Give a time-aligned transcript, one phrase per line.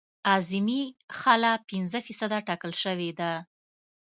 [0.31, 0.83] اعظمي
[1.19, 3.31] خلا پنځه فیصده ټاکل شوې ده